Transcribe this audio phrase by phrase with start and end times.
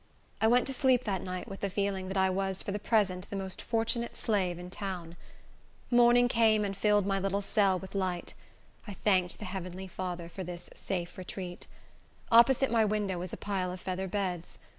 [0.41, 3.29] I went to sleep that night with the feeling that I was for the present
[3.29, 5.15] the most fortunate slave in town.
[5.91, 8.33] Morning came and filled my little cell with light.
[8.87, 11.67] I thanked the heavenly Father for this safe retreat.
[12.31, 14.57] Opposite my window was a pile of feather beds.